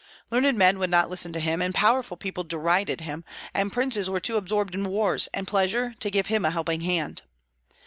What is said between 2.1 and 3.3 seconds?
people derided him,